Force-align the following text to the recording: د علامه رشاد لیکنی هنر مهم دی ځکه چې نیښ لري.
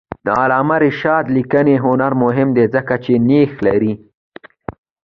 د 0.25 0.27
علامه 0.41 0.75
رشاد 0.85 1.25
لیکنی 1.35 1.75
هنر 1.85 2.11
مهم 2.23 2.49
دی 2.55 2.65
ځکه 2.75 2.93
چې 3.03 3.13
نیښ 3.29 3.51
لري. 3.67 3.93